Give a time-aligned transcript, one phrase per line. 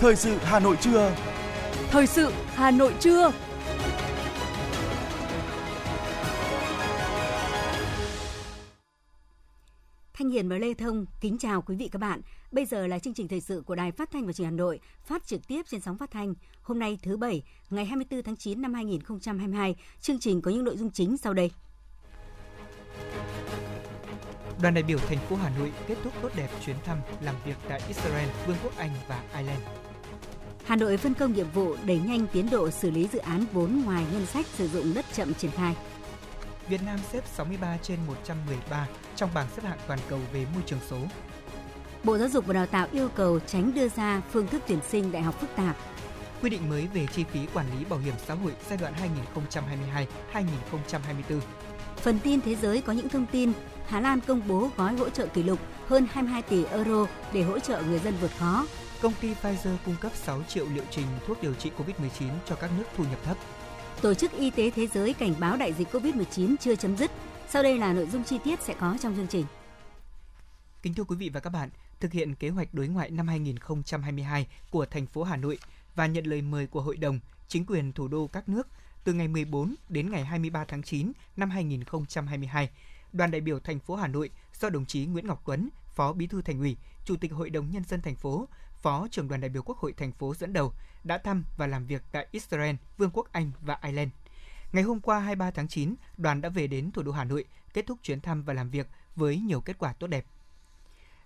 [0.00, 1.12] Thời sự Hà Nội trưa.
[1.90, 3.32] Thời sự Hà Nội trưa.
[10.14, 12.20] Thanh Hiền và Lê Thông kính chào quý vị các bạn.
[12.52, 14.56] Bây giờ là chương trình thời sự của Đài Phát thanh và Truyền hình Hà
[14.56, 16.34] Nội, phát trực tiếp trên sóng phát thanh.
[16.62, 19.76] Hôm nay thứ bảy, ngày 24 tháng 9 năm 2022.
[20.00, 21.50] Chương trình có những nội dung chính sau đây.
[24.62, 27.54] Đoàn đại biểu thành phố Hà Nội kết thúc tốt đẹp chuyến thăm làm việc
[27.68, 29.62] tại Israel, Vương quốc Anh và Ireland.
[30.64, 33.82] Hà Nội phân công nhiệm vụ đẩy nhanh tiến độ xử lý dự án vốn
[33.84, 35.76] ngoài ngân sách sử dụng đất chậm triển khai.
[36.68, 38.86] Việt Nam xếp 63 trên 113
[39.16, 40.98] trong bảng xếp hạng toàn cầu về môi trường số.
[42.04, 45.12] Bộ Giáo dục và Đào tạo yêu cầu tránh đưa ra phương thức tuyển sinh
[45.12, 45.76] đại học phức tạp.
[46.42, 48.94] Quy định mới về chi phí quản lý bảo hiểm xã hội giai đoạn
[50.32, 51.40] 2022-2024.
[52.02, 53.52] Phần tin thế giới có những thông tin
[53.86, 57.58] Hà Lan công bố gói hỗ trợ kỷ lục hơn 22 tỷ euro để hỗ
[57.58, 58.66] trợ người dân vượt khó.
[59.02, 62.70] Công ty Pfizer cung cấp 6 triệu liệu trình thuốc điều trị COVID-19 cho các
[62.78, 63.36] nước thu nhập thấp.
[64.02, 67.10] Tổ chức Y tế Thế giới cảnh báo đại dịch COVID-19 chưa chấm dứt.
[67.48, 69.44] Sau đây là nội dung chi tiết sẽ có trong chương trình.
[70.82, 71.68] Kính thưa quý vị và các bạn,
[72.00, 75.58] thực hiện kế hoạch đối ngoại năm 2022 của thành phố Hà Nội
[75.94, 78.68] và nhận lời mời của Hội đồng, chính quyền thủ đô các nước
[79.04, 82.70] từ ngày 14 đến ngày 23 tháng 9 năm 2022,
[83.12, 86.26] đoàn đại biểu thành phố Hà Nội do đồng chí Nguyễn Ngọc Tuấn, Phó Bí
[86.26, 88.48] thư Thành ủy, Chủ tịch Hội đồng nhân dân thành phố,
[88.82, 90.72] Phó trưởng đoàn đại biểu Quốc hội thành phố dẫn đầu
[91.04, 94.10] đã thăm và làm việc tại Israel, Vương quốc Anh và Ireland.
[94.72, 97.86] Ngày hôm qua 23 tháng 9, đoàn đã về đến thủ đô Hà Nội, kết
[97.86, 100.24] thúc chuyến thăm và làm việc với nhiều kết quả tốt đẹp.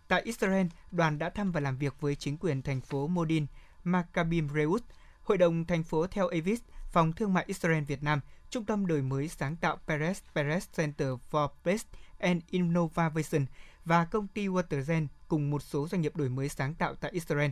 [0.09, 3.47] Tại Israel, đoàn đã thăm và làm việc với chính quyền thành phố Modin,
[3.85, 4.83] Maccabim Reut,
[5.25, 6.59] Hội đồng thành phố Tel Aviv,
[6.93, 11.09] Phòng Thương mại Israel Việt Nam, Trung tâm đổi mới sáng tạo Perez Perez Center
[11.31, 11.85] for Peace
[12.19, 13.47] and Innovation
[13.85, 17.51] và công ty Watergen cùng một số doanh nghiệp đổi mới sáng tạo tại Israel.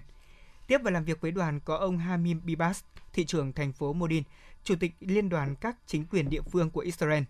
[0.66, 2.80] Tiếp và làm việc với đoàn có ông Hamim Bibas,
[3.12, 4.22] thị trưởng thành phố Modin,
[4.64, 7.22] chủ tịch liên đoàn các chính quyền địa phương của Israel,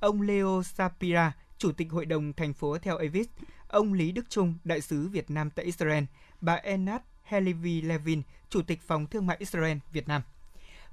[0.00, 3.26] ông Leo Sapira, chủ tịch hội đồng thành phố Tel Aviv,
[3.68, 6.04] ông Lý Đức Trung, đại sứ Việt Nam tại Israel,
[6.40, 10.22] bà Enat Helivi Levin, chủ tịch phòng thương mại Israel Việt Nam.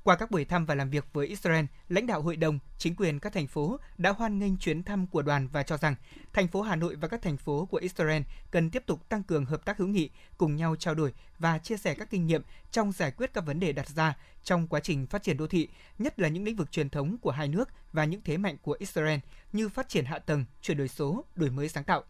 [0.04, 3.20] Qua các buổi thăm và làm việc với Israel, lãnh đạo hội đồng, chính quyền
[3.20, 5.96] các thành phố đã hoan nghênh chuyến thăm của đoàn và cho rằng
[6.34, 8.22] thành phố Hà Nội và các thành phố của Israel
[8.52, 11.78] cần tiếp tục tăng cường hợp tác hữu nghị, cùng nhau trao đổi và chia
[11.78, 15.08] sẻ các kinh nghiệm trong giải quyết các vấn đề đặt ra trong quá trình
[15.08, 15.68] phát triển đô thị,
[16.00, 18.76] nhất là những lĩnh vực truyền thống của hai nước và những thế mạnh của
[18.80, 19.20] Israel
[19.54, 22.04] như phát triển hạ tầng, chuyển đổi số, đổi mới sáng tạo.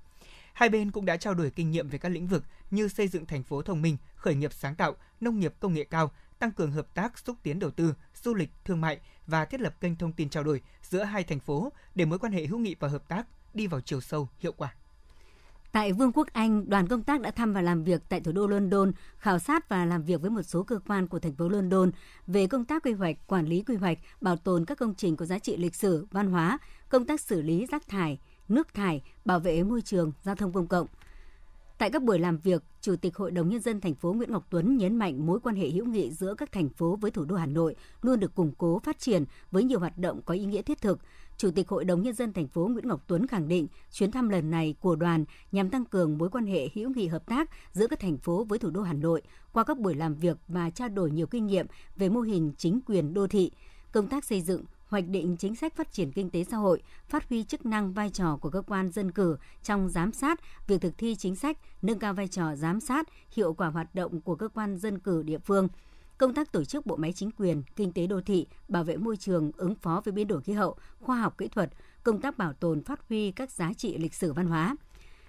[0.57, 3.25] Hai bên cũng đã trao đổi kinh nghiệm về các lĩnh vực như xây dựng
[3.25, 6.71] thành phố thông minh, khởi nghiệp sáng tạo, nông nghiệp công nghệ cao, tăng cường
[6.71, 10.11] hợp tác xúc tiến đầu tư, du lịch, thương mại và thiết lập kênh thông
[10.11, 13.07] tin trao đổi giữa hai thành phố để mối quan hệ hữu nghị và hợp
[13.07, 14.73] tác đi vào chiều sâu, hiệu quả.
[15.71, 18.47] Tại Vương quốc Anh, đoàn công tác đã thăm và làm việc tại thủ đô
[18.47, 21.91] London, khảo sát và làm việc với một số cơ quan của thành phố London
[22.27, 25.25] về công tác quy hoạch, quản lý quy hoạch, bảo tồn các công trình có
[25.25, 26.57] giá trị lịch sử, văn hóa,
[26.89, 30.67] công tác xử lý rác thải, nước thải, bảo vệ môi trường, giao thông công
[30.67, 30.87] cộng–
[31.77, 34.47] Tại các buổi làm việc, Chủ tịch Hội đồng Nhân dân thành phố Nguyễn Ngọc
[34.49, 37.35] Tuấn nhấn mạnh mối quan hệ hữu nghị giữa các thành phố với thủ đô
[37.35, 40.61] Hà Nội luôn được củng cố phát triển với nhiều hoạt động có ý nghĩa
[40.61, 40.99] thiết thực.
[41.37, 44.29] Chủ tịch Hội đồng Nhân dân thành phố Nguyễn Ngọc Tuấn khẳng định chuyến thăm
[44.29, 47.87] lần này của đoàn nhằm tăng cường mối quan hệ hữu nghị hợp tác giữa
[47.87, 49.21] các thành phố với thủ đô Hà Nội
[49.53, 51.65] qua các buổi làm việc và trao đổi nhiều kinh nghiệm
[51.95, 53.51] về mô hình chính quyền đô thị,
[53.91, 57.29] công tác xây dựng, hoạch định chính sách phát triển kinh tế xã hội, phát
[57.29, 60.97] huy chức năng vai trò của cơ quan dân cử trong giám sát việc thực
[60.97, 64.47] thi chính sách, nâng cao vai trò giám sát, hiệu quả hoạt động của cơ
[64.47, 65.67] quan dân cử địa phương,
[66.17, 69.17] công tác tổ chức bộ máy chính quyền, kinh tế đô thị, bảo vệ môi
[69.17, 71.69] trường, ứng phó với biến đổi khí hậu, khoa học kỹ thuật,
[72.03, 74.75] công tác bảo tồn phát huy các giá trị lịch sử văn hóa.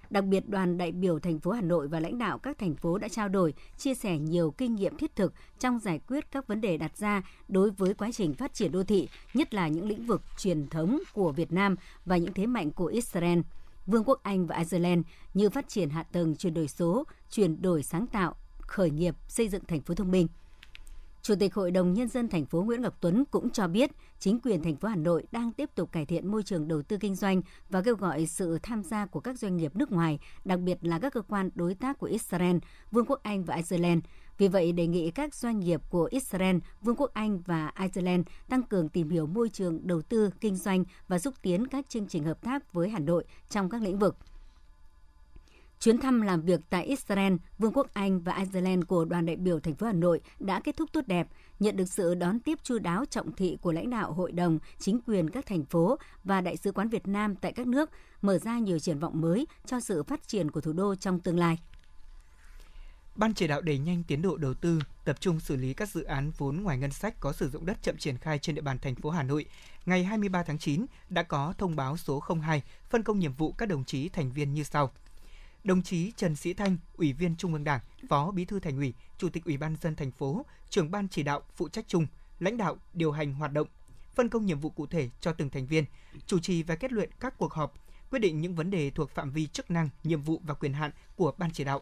[0.09, 2.97] Đặc biệt, đoàn đại biểu thành phố Hà Nội và lãnh đạo các thành phố
[2.97, 6.61] đã trao đổi, chia sẻ nhiều kinh nghiệm thiết thực trong giải quyết các vấn
[6.61, 10.05] đề đặt ra đối với quá trình phát triển đô thị, nhất là những lĩnh
[10.05, 11.75] vực truyền thống của Việt Nam
[12.05, 13.39] và những thế mạnh của Israel.
[13.87, 17.83] Vương quốc Anh và Ireland như phát triển hạ tầng chuyển đổi số, chuyển đổi
[17.83, 20.27] sáng tạo, khởi nghiệp, xây dựng thành phố thông minh–
[21.21, 24.39] Chủ tịch Hội đồng Nhân dân thành phố Nguyễn Ngọc Tuấn cũng cho biết chính
[24.39, 27.15] quyền thành phố Hà Nội đang tiếp tục cải thiện môi trường đầu tư kinh
[27.15, 30.77] doanh và kêu gọi sự tham gia của các doanh nghiệp nước ngoài, đặc biệt
[30.81, 32.57] là các cơ quan đối tác của Israel,
[32.91, 33.99] Vương quốc Anh và Ireland.
[34.37, 38.63] Vì vậy, đề nghị các doanh nghiệp của Israel, Vương quốc Anh và Ireland tăng
[38.63, 42.23] cường tìm hiểu môi trường đầu tư, kinh doanh và xúc tiến các chương trình
[42.23, 44.17] hợp tác với Hà Nội trong các lĩnh vực
[45.79, 49.59] Chuyến thăm làm việc tại Israel, Vương quốc Anh và Ireland của đoàn đại biểu
[49.59, 51.27] thành phố Hà Nội đã kết thúc tốt đẹp,
[51.59, 54.99] nhận được sự đón tiếp chu đáo trọng thị của lãnh đạo hội đồng, chính
[55.07, 57.89] quyền các thành phố và đại sứ quán Việt Nam tại các nước,
[58.21, 61.39] mở ra nhiều triển vọng mới cho sự phát triển của thủ đô trong tương
[61.39, 61.59] lai.
[63.15, 66.03] Ban chỉ đạo đẩy nhanh tiến độ đầu tư, tập trung xử lý các dự
[66.03, 68.79] án vốn ngoài ngân sách có sử dụng đất chậm triển khai trên địa bàn
[68.79, 69.45] thành phố Hà Nội.
[69.85, 73.69] Ngày 23 tháng 9 đã có thông báo số 02 phân công nhiệm vụ các
[73.69, 74.91] đồng chí thành viên như sau.
[75.63, 77.79] Đồng chí Trần Sĩ Thanh, Ủy viên Trung ương Đảng,
[78.09, 81.23] Phó Bí thư Thành ủy, Chủ tịch Ủy ban dân thành phố, trưởng ban chỉ
[81.23, 82.07] đạo phụ trách chung,
[82.39, 83.67] lãnh đạo điều hành hoạt động,
[84.15, 85.85] phân công nhiệm vụ cụ thể cho từng thành viên,
[86.25, 87.73] chủ trì và kết luận các cuộc họp,
[88.11, 90.91] quyết định những vấn đề thuộc phạm vi chức năng, nhiệm vụ và quyền hạn
[91.15, 91.81] của ban chỉ đạo.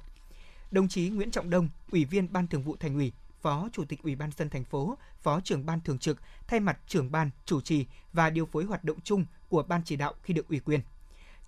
[0.71, 4.03] Đồng chí Nguyễn Trọng Đông, Ủy viên Ban Thường vụ Thành ủy, Phó Chủ tịch
[4.03, 7.61] Ủy ban dân thành phố, Phó trưởng ban thường trực, thay mặt trưởng ban chủ
[7.61, 10.81] trì và điều phối hoạt động chung của ban chỉ đạo khi được ủy quyền.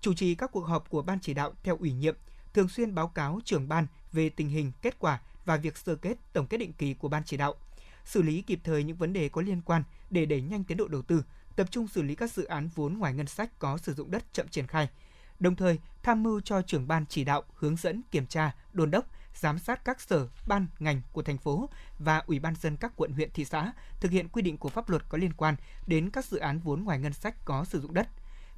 [0.00, 2.16] Chủ trì các cuộc họp của ban chỉ đạo theo ủy nhiệm,
[2.54, 6.14] thường xuyên báo cáo trưởng ban về tình hình, kết quả và việc sơ kết
[6.32, 7.54] tổng kết định kỳ của ban chỉ đạo,
[8.04, 10.88] xử lý kịp thời những vấn đề có liên quan để đẩy nhanh tiến độ
[10.88, 11.24] đầu tư,
[11.56, 14.24] tập trung xử lý các dự án vốn ngoài ngân sách có sử dụng đất
[14.32, 14.88] chậm triển khai.
[15.40, 19.04] Đồng thời, tham mưu cho trưởng ban chỉ đạo hướng dẫn kiểm tra, đôn đốc,
[19.34, 21.68] giám sát các sở, ban, ngành của thành phố
[21.98, 24.90] và ủy ban dân các quận huyện thị xã thực hiện quy định của pháp
[24.90, 25.56] luật có liên quan
[25.86, 28.08] đến các dự án vốn ngoài ngân sách có sử dụng đất,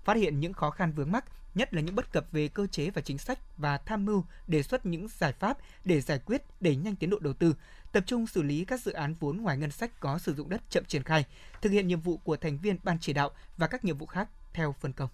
[0.04, 2.90] phát hiện những khó khăn vướng mắc, nhất là những bất cập về cơ chế
[2.90, 6.76] và chính sách và tham mưu đề xuất những giải pháp để giải quyết đẩy
[6.76, 7.54] nhanh tiến độ đầu tư,
[7.93, 10.62] tập trung xử lý các dự án vốn ngoài ngân sách có sử dụng đất
[10.70, 11.25] chậm triển khai,
[11.62, 14.28] thực hiện nhiệm vụ của thành viên ban chỉ đạo và các nhiệm vụ khác
[14.52, 15.08] theo phân công.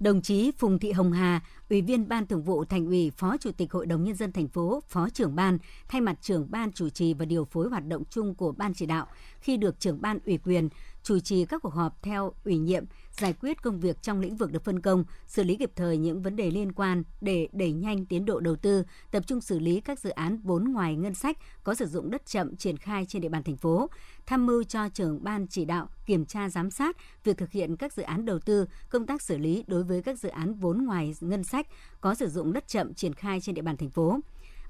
[0.00, 1.40] Đồng chí Phùng Thị Hồng Hà,
[1.70, 4.48] Ủy viên Ban Thường vụ Thành ủy, Phó Chủ tịch Hội đồng nhân dân thành
[4.48, 5.58] phố, Phó trưởng ban,
[5.88, 8.86] thay mặt trưởng ban chủ trì và điều phối hoạt động chung của ban chỉ
[8.86, 9.06] đạo
[9.40, 10.68] khi được trưởng ban ủy quyền
[11.08, 14.52] chủ trì các cuộc họp theo ủy nhiệm, giải quyết công việc trong lĩnh vực
[14.52, 18.06] được phân công, xử lý kịp thời những vấn đề liên quan để đẩy nhanh
[18.06, 21.36] tiến độ đầu tư, tập trung xử lý các dự án vốn ngoài ngân sách
[21.64, 23.90] có sử dụng đất chậm triển khai trên địa bàn thành phố,
[24.26, 27.92] tham mưu cho trưởng ban chỉ đạo kiểm tra giám sát việc thực hiện các
[27.92, 31.14] dự án đầu tư, công tác xử lý đối với các dự án vốn ngoài
[31.20, 31.66] ngân sách
[32.00, 34.20] có sử dụng đất chậm triển khai trên địa bàn thành phố.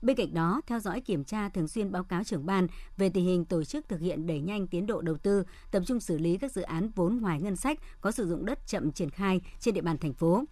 [0.03, 2.67] Bên cạnh đó, theo dõi kiểm tra thường xuyên báo cáo trưởng ban
[2.97, 6.01] về tình hình tổ chức thực hiện đẩy nhanh tiến độ đầu tư, tập trung
[6.01, 9.11] xử lý các dự án vốn ngoài ngân sách có sử dụng đất chậm triển
[9.11, 10.45] khai trên địa bàn thành phố.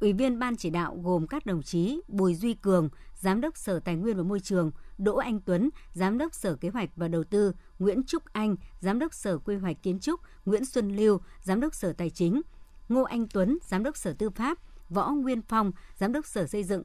[0.00, 2.88] Ủy viên ban chỉ đạo gồm các đồng chí Bùi Duy Cường,
[3.20, 6.68] Giám đốc Sở Tài nguyên và Môi trường, Đỗ Anh Tuấn, Giám đốc Sở Kế
[6.68, 10.64] hoạch và Đầu tư, Nguyễn Trúc Anh, Giám đốc Sở Quy hoạch Kiến trúc, Nguyễn
[10.64, 12.42] Xuân Lưu, Giám đốc Sở Tài chính,
[12.88, 14.58] Ngô Anh Tuấn, Giám đốc Sở Tư pháp,
[14.90, 16.82] Võ Nguyên Phong, Giám đốc Sở Xây dựng,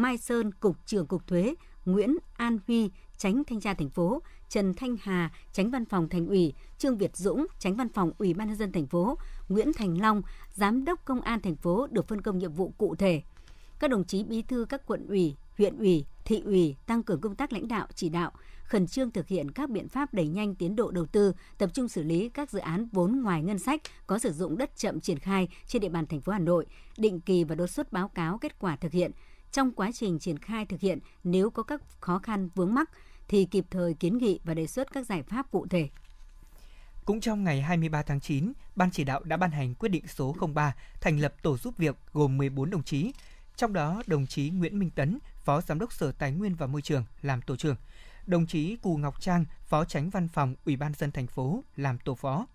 [0.00, 1.54] Mai Sơn, Cục trưởng Cục Thuế,
[1.84, 6.26] Nguyễn An Huy, Tránh Thanh tra thành phố, Trần Thanh Hà, Tránh Văn phòng Thành
[6.26, 9.18] ủy, Trương Việt Dũng, Tránh Văn phòng Ủy ban nhân dân thành phố,
[9.48, 10.22] Nguyễn Thành Long,
[10.54, 13.22] Giám đốc Công an thành phố được phân công nhiệm vụ cụ thể.
[13.78, 17.34] Các đồng chí bí thư các quận ủy, huyện ủy, thị ủy tăng cường công
[17.34, 18.32] tác lãnh đạo chỉ đạo,
[18.64, 21.88] khẩn trương thực hiện các biện pháp đẩy nhanh tiến độ đầu tư, tập trung
[21.88, 25.18] xử lý các dự án vốn ngoài ngân sách có sử dụng đất chậm triển
[25.18, 26.66] khai trên địa bàn thành phố Hà Nội,
[26.98, 29.10] định kỳ và đột xuất báo cáo kết quả thực hiện,
[29.52, 32.90] trong quá trình triển khai thực hiện nếu có các khó khăn vướng mắc
[33.28, 35.88] thì kịp thời kiến nghị và đề xuất các giải pháp cụ thể.
[37.04, 40.36] Cũng trong ngày 23 tháng 9, Ban chỉ đạo đã ban hành quyết định số
[40.54, 43.12] 03 thành lập tổ giúp việc gồm 14 đồng chí,
[43.56, 46.82] trong đó đồng chí Nguyễn Minh Tấn, Phó Giám đốc Sở Tài nguyên và Môi
[46.82, 47.76] trường làm tổ trưởng,
[48.26, 51.98] đồng chí Cù Ngọc Trang, Phó Tránh Văn phòng Ủy ban dân thành phố làm
[51.98, 52.46] tổ phó.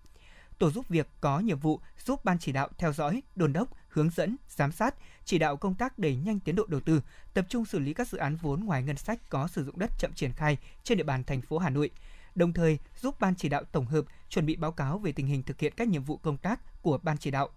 [0.58, 4.10] Tổ giúp việc có nhiệm vụ giúp ban chỉ đạo theo dõi, đôn đốc, hướng
[4.10, 4.94] dẫn, giám sát,
[5.24, 7.00] chỉ đạo công tác đẩy nhanh tiến độ đầu tư,
[7.34, 9.90] tập trung xử lý các dự án vốn ngoài ngân sách có sử dụng đất
[9.98, 11.90] chậm triển khai trên địa bàn thành phố Hà Nội,
[12.34, 15.42] đồng thời giúp ban chỉ đạo tổng hợp chuẩn bị báo cáo về tình hình
[15.42, 17.48] thực hiện các nhiệm vụ công tác của ban chỉ đạo.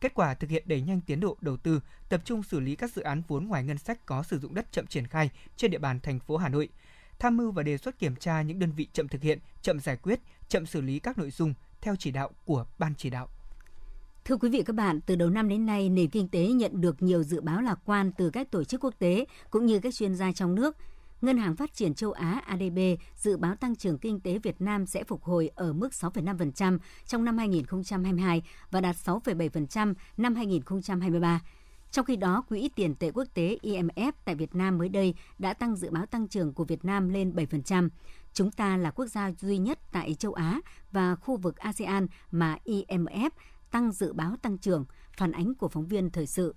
[0.00, 2.92] Kết quả thực hiện đẩy nhanh tiến độ đầu tư, tập trung xử lý các
[2.92, 5.78] dự án vốn ngoài ngân sách có sử dụng đất chậm triển khai trên địa
[5.78, 6.68] bàn thành phố Hà Nội,
[7.18, 9.96] tham mưu và đề xuất kiểm tra những đơn vị chậm thực hiện, chậm giải
[9.96, 13.28] quyết, chậm xử lý các nội dung theo chỉ đạo của ban chỉ đạo.
[14.26, 17.02] Thưa quý vị các bạn, từ đầu năm đến nay, nền kinh tế nhận được
[17.02, 20.14] nhiều dự báo lạc quan từ các tổ chức quốc tế cũng như các chuyên
[20.14, 20.76] gia trong nước.
[21.20, 22.78] Ngân hàng Phát triển châu Á ADB
[23.16, 27.24] dự báo tăng trưởng kinh tế Việt Nam sẽ phục hồi ở mức 6,5% trong
[27.24, 31.40] năm 2022 và đạt 6,7% năm 2023.
[31.90, 35.54] Trong khi đó, Quỹ tiền tệ quốc tế IMF tại Việt Nam mới đây đã
[35.54, 37.88] tăng dự báo tăng trưởng của Việt Nam lên 7%.
[38.32, 40.60] Chúng ta là quốc gia duy nhất tại châu Á
[40.92, 43.30] và khu vực ASEAN mà IMF
[43.76, 44.84] tăng dự báo tăng trưởng,
[45.16, 46.54] phản ánh của phóng viên thời sự.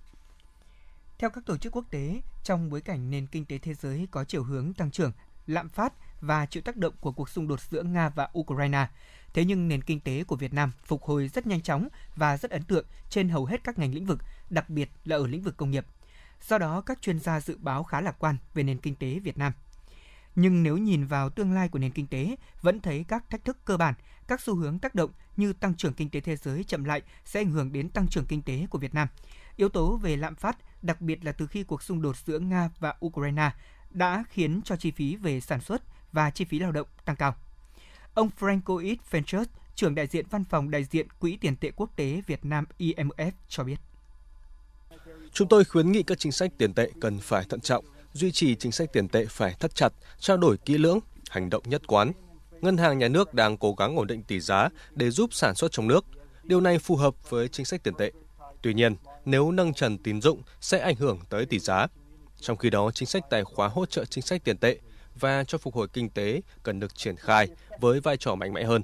[1.18, 4.24] Theo các tổ chức quốc tế, trong bối cảnh nền kinh tế thế giới có
[4.24, 5.12] chiều hướng tăng trưởng,
[5.46, 8.88] lạm phát và chịu tác động của cuộc xung đột giữa Nga và Ukraine,
[9.32, 12.50] thế nhưng nền kinh tế của Việt Nam phục hồi rất nhanh chóng và rất
[12.50, 14.18] ấn tượng trên hầu hết các ngành lĩnh vực,
[14.50, 15.86] đặc biệt là ở lĩnh vực công nghiệp.
[16.48, 19.38] Do đó, các chuyên gia dự báo khá lạc quan về nền kinh tế Việt
[19.38, 19.52] Nam.
[20.40, 23.56] Nhưng nếu nhìn vào tương lai của nền kinh tế, vẫn thấy các thách thức
[23.64, 23.94] cơ bản,
[24.28, 27.40] các xu hướng tác động như tăng trưởng kinh tế thế giới chậm lại sẽ
[27.40, 29.08] ảnh hưởng đến tăng trưởng kinh tế của Việt Nam.
[29.56, 32.70] Yếu tố về lạm phát, đặc biệt là từ khi cuộc xung đột giữa Nga
[32.78, 33.50] và Ukraine
[33.90, 35.82] đã khiến cho chi phí về sản xuất
[36.12, 37.34] và chi phí lao động tăng cao.
[38.14, 42.22] Ông Francois Ventures, trưởng đại diện văn phòng đại diện Quỹ tiền tệ quốc tế
[42.26, 43.80] Việt Nam IMF cho biết.
[45.32, 48.54] Chúng tôi khuyến nghị các chính sách tiền tệ cần phải thận trọng, duy trì
[48.54, 50.98] chính sách tiền tệ phải thắt chặt, trao đổi kỹ lưỡng,
[51.30, 52.12] hành động nhất quán.
[52.60, 55.72] Ngân hàng nhà nước đang cố gắng ổn định tỷ giá để giúp sản xuất
[55.72, 56.04] trong nước.
[56.42, 58.12] Điều này phù hợp với chính sách tiền tệ.
[58.62, 61.86] Tuy nhiên, nếu nâng trần tín dụng sẽ ảnh hưởng tới tỷ giá.
[62.40, 64.78] Trong khi đó, chính sách tài khóa hỗ trợ chính sách tiền tệ
[65.20, 67.48] và cho phục hồi kinh tế cần được triển khai
[67.80, 68.82] với vai trò mạnh mẽ hơn.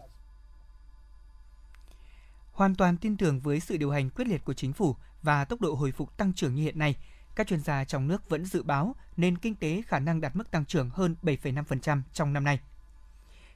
[2.52, 5.61] Hoàn toàn tin tưởng với sự điều hành quyết liệt của chính phủ và tốc
[5.61, 6.95] độ hồi phục tăng trưởng như hiện nay,
[7.37, 10.50] các chuyên gia trong nước vẫn dự báo nền kinh tế khả năng đạt mức
[10.50, 12.61] tăng trưởng hơn 7,5% trong năm nay.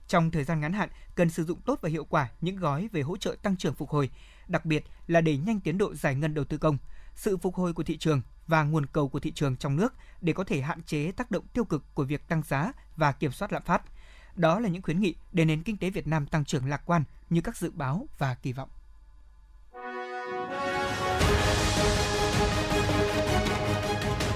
[0.08, 3.02] Trong thời gian ngắn hạn, cần sử dụng tốt và hiệu quả những gói về
[3.02, 4.10] hỗ trợ tăng trưởng phục hồi,
[4.49, 6.78] đặc biệt là đẩy nhanh tiến độ giải ngân đầu tư công,
[7.14, 10.32] sự phục hồi của thị trường và nguồn cầu của thị trường trong nước để
[10.32, 13.52] có thể hạn chế tác động tiêu cực của việc tăng giá và kiểm soát
[13.52, 13.82] lạm phát.
[14.37, 17.04] Đó là những khuyến nghị để nền kinh tế Việt Nam tăng trưởng lạc quan
[17.30, 18.68] như các dự báo và kỳ vọng.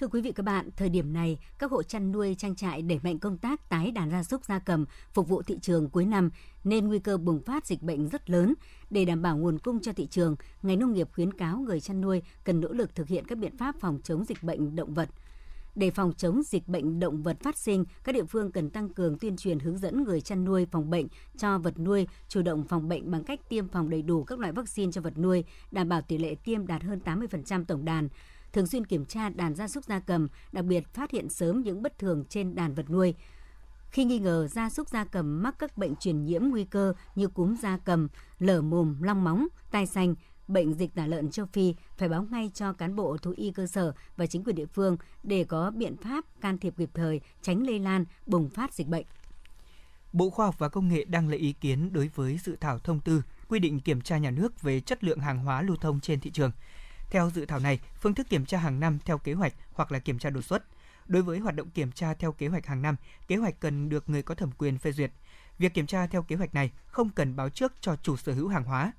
[0.00, 3.00] Thưa quý vị các bạn, thời điểm này, các hộ chăn nuôi trang trại đẩy
[3.02, 6.30] mạnh công tác tái đàn gia súc gia cầm phục vụ thị trường cuối năm
[6.64, 8.54] nên nguy cơ bùng phát dịch bệnh rất lớn.
[8.90, 12.00] Để đảm bảo nguồn cung cho thị trường, ngành nông nghiệp khuyến cáo người chăn
[12.00, 15.08] nuôi cần nỗ lực thực hiện các biện pháp phòng chống dịch bệnh động vật.
[15.74, 19.18] Để phòng chống dịch bệnh động vật phát sinh, các địa phương cần tăng cường
[19.18, 22.88] tuyên truyền hướng dẫn người chăn nuôi phòng bệnh cho vật nuôi, chủ động phòng
[22.88, 26.00] bệnh bằng cách tiêm phòng đầy đủ các loại vaccine cho vật nuôi, đảm bảo
[26.02, 28.08] tỷ lệ tiêm đạt hơn 80% tổng đàn
[28.56, 31.82] thường xuyên kiểm tra đàn gia súc gia cầm, đặc biệt phát hiện sớm những
[31.82, 33.14] bất thường trên đàn vật nuôi.
[33.90, 37.28] Khi nghi ngờ gia súc gia cầm mắc các bệnh truyền nhiễm nguy cơ như
[37.28, 38.08] cúm gia cầm,
[38.38, 40.14] lở mồm, long móng, tai xanh,
[40.48, 43.66] bệnh dịch tả lợn châu Phi phải báo ngay cho cán bộ thú y cơ
[43.66, 47.66] sở và chính quyền địa phương để có biện pháp can thiệp kịp thời, tránh
[47.66, 49.06] lây lan, bùng phát dịch bệnh.
[50.12, 53.00] Bộ Khoa học và Công nghệ đang lấy ý kiến đối với dự thảo thông
[53.00, 56.20] tư quy định kiểm tra nhà nước về chất lượng hàng hóa lưu thông trên
[56.20, 56.50] thị trường.
[57.10, 59.98] Theo dự thảo này, phương thức kiểm tra hàng năm theo kế hoạch hoặc là
[59.98, 60.64] kiểm tra đột xuất.
[61.06, 62.96] Đối với hoạt động kiểm tra theo kế hoạch hàng năm,
[63.28, 65.12] kế hoạch cần được người có thẩm quyền phê duyệt.
[65.58, 68.48] Việc kiểm tra theo kế hoạch này không cần báo trước cho chủ sở hữu
[68.48, 68.92] hàng hóa.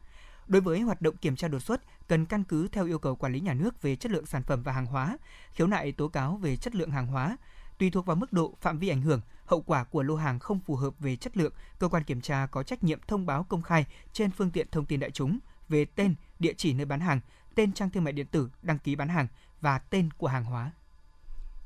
[0.48, 3.34] Đối với hoạt động kiểm tra đột xuất, cần căn cứ theo yêu cầu quản
[3.34, 5.18] lý nhà nước về chất lượng sản phẩm và hàng hóa,
[5.54, 7.38] khiếu nại tố cáo về chất lượng hàng hóa,
[7.78, 10.60] tùy thuộc vào mức độ phạm vi ảnh hưởng, hậu quả của lô hàng không
[10.60, 13.62] phù hợp về chất lượng, cơ quan kiểm tra có trách nhiệm thông báo công
[13.62, 17.20] khai trên phương tiện thông tin đại chúng về tên, địa chỉ nơi bán hàng,
[17.58, 19.28] tên trang thương mại điện tử đăng ký bán hàng
[19.62, 20.72] và tên của hàng hóa.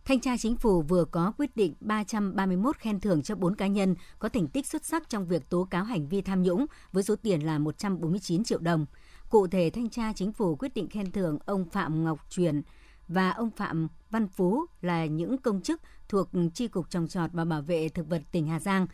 [0.05, 3.95] Thanh tra Chính phủ vừa có quyết định 331 khen thưởng cho 4 cá nhân
[4.19, 7.15] có thành tích xuất sắc trong việc tố cáo hành vi tham nhũng với số
[7.15, 8.86] tiền là 149 triệu đồng.
[9.29, 12.62] Cụ thể, Thanh tra Chính phủ quyết định khen thưởng ông Phạm Ngọc Truyền
[13.07, 17.45] và ông Phạm Văn Phú là những công chức thuộc Tri Cục Trồng trọt và
[17.45, 18.88] Bảo vệ Thực vật tỉnh Hà Giang.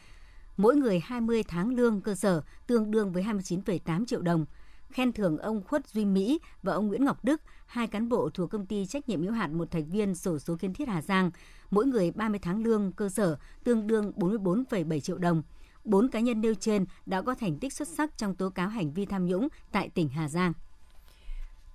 [0.57, 4.45] Mỗi người 20 tháng lương cơ sở tương đương với 29,8 triệu đồng–
[4.91, 8.51] khen thưởng ông Khuất Duy Mỹ và ông Nguyễn Ngọc Đức, hai cán bộ thuộc
[8.51, 11.31] công ty trách nhiệm hữu hạn một thành viên sổ số kiên thiết Hà Giang,
[11.71, 15.43] mỗi người 30 tháng lương cơ sở tương đương 44,7 triệu đồng.
[15.83, 18.93] Bốn cá nhân nêu trên đã có thành tích xuất sắc trong tố cáo hành
[18.93, 20.53] vi tham nhũng tại tỉnh Hà Giang.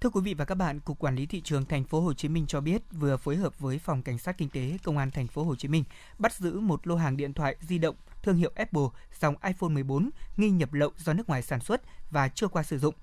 [0.00, 2.28] Thưa quý vị và các bạn, Cục Quản lý thị trường thành phố Hồ Chí
[2.28, 5.28] Minh cho biết vừa phối hợp với Phòng Cảnh sát Kinh tế Công an thành
[5.28, 5.84] phố Hồ Chí Minh
[6.18, 8.82] bắt giữ một lô hàng điện thoại di động thương hiệu Apple
[9.20, 12.78] dòng iPhone 14 nghi nhập lậu do nước ngoài sản xuất và chưa qua sử
[12.78, 12.94] dụng.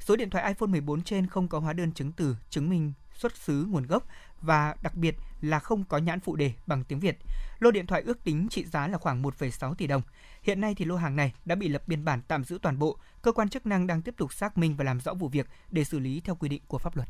[0.00, 3.36] Số điện thoại iPhone 14 trên không có hóa đơn chứng từ chứng minh xuất
[3.36, 4.06] xứ nguồn gốc
[4.42, 7.18] và đặc biệt là không có nhãn phụ đề bằng tiếng Việt.
[7.58, 10.02] Lô điện thoại ước tính trị giá là khoảng 1,6 tỷ đồng.
[10.42, 12.98] Hiện nay thì lô hàng này đã bị lập biên bản tạm giữ toàn bộ.
[13.22, 15.84] Cơ quan chức năng đang tiếp tục xác minh và làm rõ vụ việc để
[15.84, 17.08] xử lý theo quy định của pháp luật.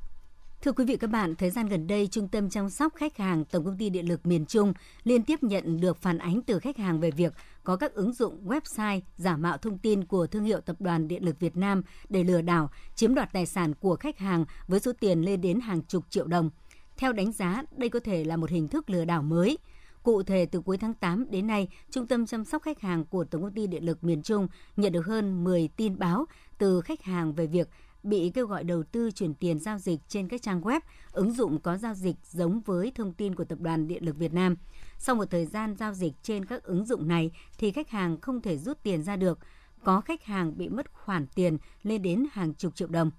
[0.63, 3.45] Thưa quý vị các bạn, thời gian gần đây, Trung tâm chăm sóc khách hàng
[3.45, 4.73] Tổng công ty Điện lực miền Trung
[5.05, 7.33] liên tiếp nhận được phản ánh từ khách hàng về việc
[7.65, 11.25] có các ứng dụng website giả mạo thông tin của thương hiệu Tập đoàn Điện
[11.25, 14.93] lực Việt Nam để lừa đảo, chiếm đoạt tài sản của khách hàng với số
[15.01, 16.51] tiền lên đến hàng chục triệu đồng.
[16.97, 19.59] Theo đánh giá, đây có thể là một hình thức lừa đảo mới.
[20.03, 23.25] Cụ thể, từ cuối tháng 8 đến nay, Trung tâm chăm sóc khách hàng của
[23.25, 26.27] Tổng công ty Điện lực miền Trung nhận được hơn 10 tin báo
[26.59, 27.69] từ khách hàng về việc
[28.03, 30.81] bị kêu gọi đầu tư chuyển tiền giao dịch trên các trang web,
[31.13, 34.33] ứng dụng có giao dịch giống với thông tin của Tập đoàn Điện lực Việt
[34.33, 34.57] Nam.
[34.99, 38.41] Sau một thời gian giao dịch trên các ứng dụng này thì khách hàng không
[38.41, 39.39] thể rút tiền ra được.
[39.85, 43.11] Có khách hàng bị mất khoản tiền lên đến hàng chục triệu đồng.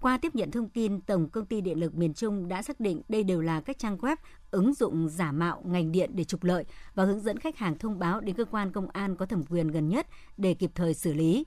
[0.00, 3.02] Qua tiếp nhận thông tin, Tổng công ty Điện lực miền Trung đã xác định
[3.08, 4.16] đây đều là các trang web
[4.50, 7.98] ứng dụng giả mạo ngành điện để trục lợi và hướng dẫn khách hàng thông
[7.98, 10.06] báo đến cơ quan công an có thẩm quyền gần nhất
[10.36, 11.44] để kịp thời xử lý.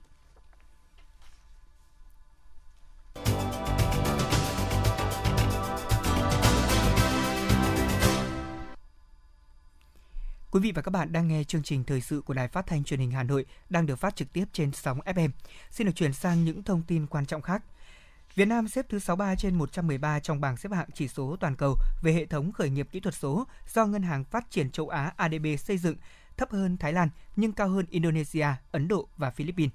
[10.56, 12.84] Quý vị và các bạn đang nghe chương trình thời sự của Đài Phát thanh
[12.84, 15.28] Truyền hình Hà Nội đang được phát trực tiếp trên sóng FM.
[15.70, 17.62] Xin được chuyển sang những thông tin quan trọng khác.
[18.34, 21.76] Việt Nam xếp thứ 63 trên 113 trong bảng xếp hạng chỉ số toàn cầu
[22.02, 25.12] về hệ thống khởi nghiệp kỹ thuật số do Ngân hàng Phát triển châu Á
[25.16, 25.96] ADB xây dựng,
[26.36, 29.72] thấp hơn Thái Lan nhưng cao hơn Indonesia, Ấn Độ và Philippines.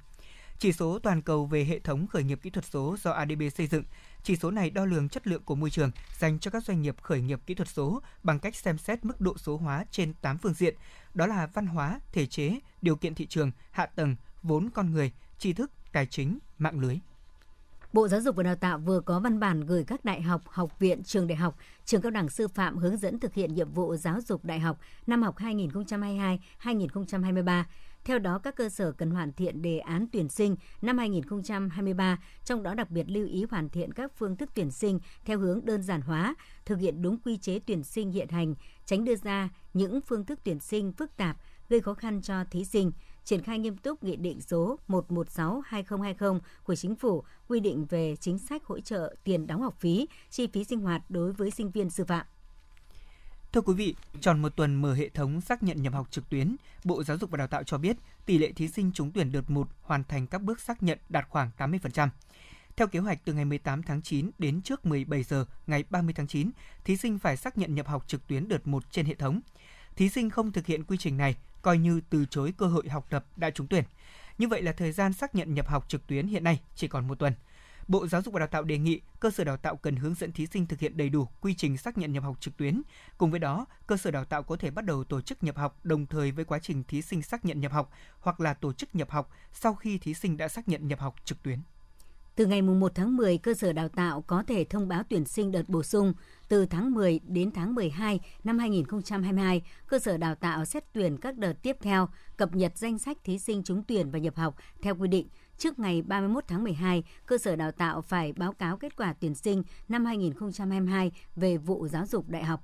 [0.59, 3.67] Chỉ số toàn cầu về hệ thống khởi nghiệp kỹ thuật số do ADB xây
[3.67, 3.83] dựng.
[4.23, 6.95] Chỉ số này đo lường chất lượng của môi trường dành cho các doanh nghiệp
[7.01, 10.37] khởi nghiệp kỹ thuật số bằng cách xem xét mức độ số hóa trên 8
[10.37, 10.75] phương diện,
[11.13, 15.11] đó là văn hóa, thể chế, điều kiện thị trường, hạ tầng, vốn con người,
[15.37, 16.99] tri thức, tài chính, mạng lưới.
[17.93, 20.79] Bộ Giáo dục và Đào tạo vừa có văn bản gửi các đại học, học
[20.79, 23.95] viện, trường đại học, trường cao đẳng sư phạm hướng dẫn thực hiện nhiệm vụ
[23.95, 27.63] giáo dục đại học năm học 2022-2023
[28.05, 32.63] theo đó, các cơ sở cần hoàn thiện đề án tuyển sinh năm 2023, trong
[32.63, 35.83] đó đặc biệt lưu ý hoàn thiện các phương thức tuyển sinh theo hướng đơn
[35.83, 38.55] giản hóa, thực hiện đúng quy chế tuyển sinh hiện hành,
[38.85, 41.37] tránh đưa ra những phương thức tuyển sinh phức tạp
[41.69, 42.91] gây khó khăn cho thí sinh,
[43.23, 48.39] triển khai nghiêm túc Nghị định số 116-2020 của Chính phủ quy định về chính
[48.39, 51.89] sách hỗ trợ tiền đóng học phí, chi phí sinh hoạt đối với sinh viên
[51.89, 52.25] sư phạm.
[53.53, 56.55] Thưa quý vị, tròn một tuần mở hệ thống xác nhận nhập học trực tuyến,
[56.83, 59.49] Bộ Giáo dục và Đào tạo cho biết tỷ lệ thí sinh trúng tuyển đợt
[59.49, 62.09] 1 hoàn thành các bước xác nhận đạt khoảng 80%.
[62.75, 66.27] Theo kế hoạch từ ngày 18 tháng 9 đến trước 17 giờ ngày 30 tháng
[66.27, 66.51] 9,
[66.83, 69.41] thí sinh phải xác nhận nhập học trực tuyến đợt 1 trên hệ thống.
[69.95, 73.07] Thí sinh không thực hiện quy trình này coi như từ chối cơ hội học
[73.09, 73.83] tập đã trúng tuyển.
[74.37, 77.07] Như vậy là thời gian xác nhận nhập học trực tuyến hiện nay chỉ còn
[77.07, 77.33] một tuần.
[77.87, 80.31] Bộ Giáo dục và Đào tạo đề nghị cơ sở đào tạo cần hướng dẫn
[80.31, 82.81] thí sinh thực hiện đầy đủ quy trình xác nhận nhập học trực tuyến.
[83.17, 85.79] Cùng với đó, cơ sở đào tạo có thể bắt đầu tổ chức nhập học
[85.83, 88.95] đồng thời với quá trình thí sinh xác nhận nhập học hoặc là tổ chức
[88.95, 91.59] nhập học sau khi thí sinh đã xác nhận nhập học trực tuyến.
[92.35, 95.51] Từ ngày 1 tháng 10, cơ sở đào tạo có thể thông báo tuyển sinh
[95.51, 96.13] đợt bổ sung.
[96.47, 101.37] Từ tháng 10 đến tháng 12 năm 2022, cơ sở đào tạo xét tuyển các
[101.37, 104.95] đợt tiếp theo, cập nhật danh sách thí sinh trúng tuyển và nhập học theo
[104.95, 105.27] quy định
[105.61, 109.35] trước ngày 31 tháng 12, cơ sở đào tạo phải báo cáo kết quả tuyển
[109.35, 112.63] sinh năm 2022 về vụ giáo dục đại học.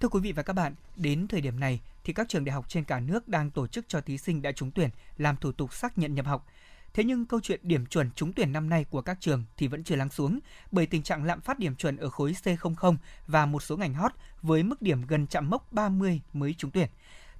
[0.00, 2.68] Thưa quý vị và các bạn, đến thời điểm này thì các trường đại học
[2.68, 5.74] trên cả nước đang tổ chức cho thí sinh đã trúng tuyển làm thủ tục
[5.74, 6.46] xác nhận nhập học.
[6.94, 9.84] Thế nhưng câu chuyện điểm chuẩn trúng tuyển năm nay của các trường thì vẫn
[9.84, 10.38] chưa lắng xuống
[10.72, 14.12] bởi tình trạng lạm phát điểm chuẩn ở khối C00 và một số ngành hot
[14.42, 16.88] với mức điểm gần chạm mốc 30 mới trúng tuyển.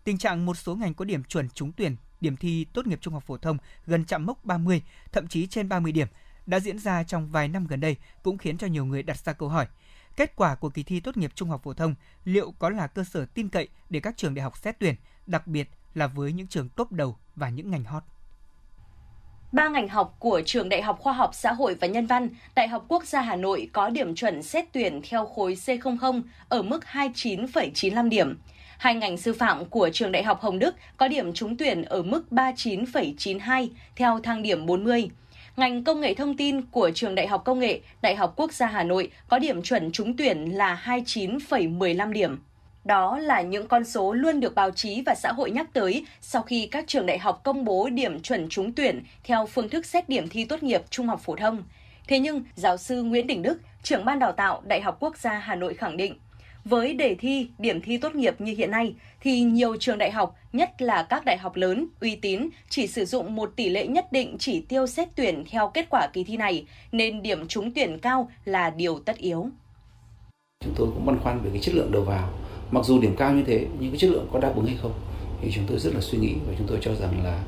[0.05, 3.15] Tình trạng một số ngành có điểm chuẩn trúng tuyển điểm thi tốt nghiệp trung
[3.15, 4.83] học phổ thông gần chạm mốc 30,
[5.13, 6.09] thậm chí trên 30 điểm
[6.47, 9.33] đã diễn ra trong vài năm gần đây cũng khiến cho nhiều người đặt ra
[9.33, 9.67] câu hỏi.
[10.17, 13.05] Kết quả của kỳ thi tốt nghiệp trung học phổ thông liệu có là cơ
[13.05, 14.95] sở tin cậy để các trường đại học xét tuyển,
[15.27, 18.03] đặc biệt là với những trường top đầu và những ngành hot?
[19.53, 22.69] Ba ngành học của Trường Đại học Khoa học Xã hội và Nhân văn, Đại
[22.69, 26.85] học Quốc gia Hà Nội có điểm chuẩn xét tuyển theo khối C00 ở mức
[26.93, 28.39] 29,95 điểm.
[28.83, 32.03] Hai ngành sư phạm của trường Đại học Hồng Đức có điểm trúng tuyển ở
[32.03, 35.09] mức 39,92 theo thang điểm 40.
[35.57, 38.67] Ngành công nghệ thông tin của trường Đại học Công nghệ, Đại học Quốc gia
[38.67, 42.39] Hà Nội có điểm chuẩn trúng tuyển là 29,15 điểm.
[42.85, 46.43] Đó là những con số luôn được báo chí và xã hội nhắc tới sau
[46.43, 50.09] khi các trường đại học công bố điểm chuẩn trúng tuyển theo phương thức xét
[50.09, 51.63] điểm thi tốt nghiệp trung học phổ thông.
[52.09, 55.33] Thế nhưng, giáo sư Nguyễn Đình Đức, trưởng ban đào tạo Đại học Quốc gia
[55.33, 56.15] Hà Nội khẳng định,
[56.65, 60.37] với đề thi, điểm thi tốt nghiệp như hiện nay thì nhiều trường đại học,
[60.53, 64.13] nhất là các đại học lớn, uy tín chỉ sử dụng một tỷ lệ nhất
[64.13, 67.99] định chỉ tiêu xét tuyển theo kết quả kỳ thi này nên điểm trúng tuyển
[67.99, 69.49] cao là điều tất yếu.
[70.65, 72.31] Chúng tôi cũng băn khoăn về cái chất lượng đầu vào.
[72.71, 74.93] Mặc dù điểm cao như thế nhưng cái chất lượng có đáp ứng hay không
[75.43, 77.43] thì chúng tôi rất là suy nghĩ và chúng tôi cho rằng là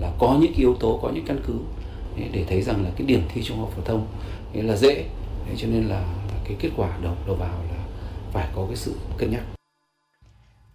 [0.00, 1.54] là có những yếu tố, có những căn cứ
[2.32, 4.06] để thấy rằng là cái điểm thi trung học phổ thông
[4.52, 5.04] là dễ
[5.56, 6.04] cho nên là
[6.44, 7.73] cái kết quả đầu đầu vào là
[8.34, 9.42] phải có cái sự cân nhắc.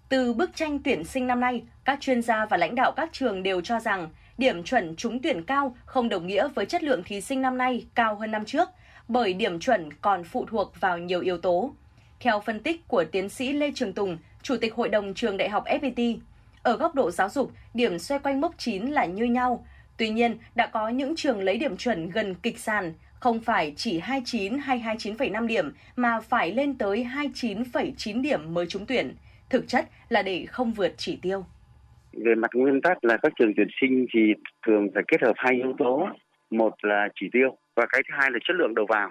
[0.09, 3.43] Từ bức tranh tuyển sinh năm nay, các chuyên gia và lãnh đạo các trường
[3.43, 7.21] đều cho rằng điểm chuẩn trúng tuyển cao không đồng nghĩa với chất lượng thí
[7.21, 8.69] sinh năm nay cao hơn năm trước,
[9.07, 11.73] bởi điểm chuẩn còn phụ thuộc vào nhiều yếu tố.
[12.19, 15.49] Theo phân tích của tiến sĩ Lê Trường Tùng, Chủ tịch Hội đồng Trường Đại
[15.49, 16.17] học FPT.
[16.63, 19.65] Ở góc độ giáo dục, điểm xoay quanh mốc 9 là như nhau.
[19.97, 23.99] Tuy nhiên, đã có những trường lấy điểm chuẩn gần kịch sàn, không phải chỉ
[23.99, 29.15] 29 hay 29,5 điểm mà phải lên tới 29,9 điểm mới trúng tuyển.
[29.49, 31.45] Thực chất là để không vượt chỉ tiêu.
[32.13, 34.33] Về mặt nguyên tắc là các trường tuyển sinh thì
[34.67, 36.07] thường phải kết hợp hai yếu tố.
[36.49, 39.09] Một là chỉ tiêu và cái thứ hai là chất lượng đầu vào.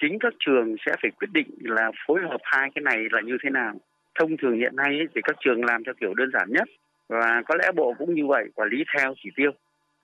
[0.00, 3.36] Chính các trường sẽ phải quyết định là phối hợp hai cái này là như
[3.42, 3.74] thế nào.
[4.18, 6.68] Thông thường hiện nay ấy, thì các trường làm theo kiểu đơn giản nhất
[7.08, 9.50] và có lẽ bộ cũng như vậy quản lý theo chỉ tiêu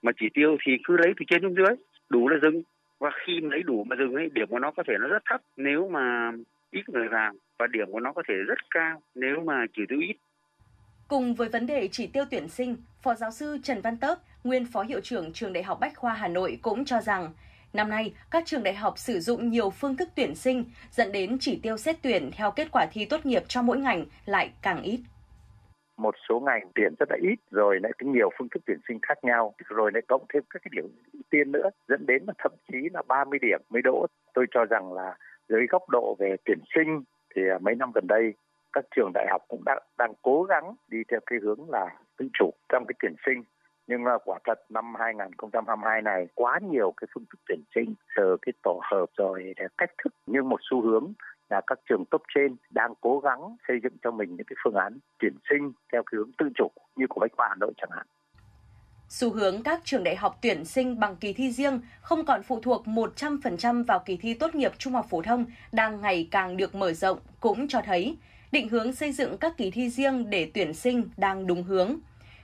[0.02, 1.76] mà chỉ tiêu thì cứ lấy từ trên xuống dưới
[2.08, 2.62] đủ là dừng
[2.98, 5.40] và khi lấy đủ mà dừng ấy điểm của nó có thể nó rất thấp
[5.56, 6.32] nếu mà
[6.70, 9.98] ít người vào và điểm của nó có thể rất cao nếu mà chỉ tiêu
[10.00, 10.16] ít.
[11.08, 14.66] Cùng với vấn đề chỉ tiêu tuyển sinh, Phó giáo sư Trần Văn Tớp, nguyên
[14.66, 17.32] Phó Hiệu trưởng Trường Đại học Bách khoa Hà Nội cũng cho rằng,
[17.72, 21.36] năm nay các trường đại học sử dụng nhiều phương thức tuyển sinh, dẫn đến
[21.40, 24.82] chỉ tiêu xét tuyển theo kết quả thi tốt nghiệp cho mỗi ngành lại càng
[24.82, 25.00] ít
[25.96, 28.98] một số ngành tuyển rất là ít, rồi lại có nhiều phương thức tuyển sinh
[29.02, 32.32] khác nhau, rồi lại cộng thêm các cái điểm ưu tiên nữa, dẫn đến là
[32.38, 34.06] thậm chí là 30 điểm mới đỗ.
[34.34, 35.16] Tôi cho rằng là
[35.48, 37.02] dưới góc độ về tuyển sinh
[37.34, 38.34] thì à, mấy năm gần đây,
[38.72, 42.28] các trường đại học cũng đang đang cố gắng đi theo cái hướng là tự
[42.38, 43.42] chủ trong cái tuyển sinh.
[43.86, 48.36] Nhưng mà quả thật năm 2022 này quá nhiều cái phương thức tuyển sinh, từ
[48.42, 51.12] cái tổ hợp rồi cách thức nhưng một xu hướng
[51.50, 54.74] là các trường top trên đang cố gắng xây dựng cho mình những cái phương
[54.74, 57.90] án tuyển sinh theo cái hướng tự chủ như của Bách khoa Hà Nội chẳng
[57.90, 58.06] hạn.
[59.08, 62.60] Xu hướng các trường đại học tuyển sinh bằng kỳ thi riêng không còn phụ
[62.60, 66.74] thuộc 100% vào kỳ thi tốt nghiệp trung học phổ thông đang ngày càng được
[66.74, 68.16] mở rộng cũng cho thấy
[68.52, 71.96] định hướng xây dựng các kỳ thi riêng để tuyển sinh đang đúng hướng.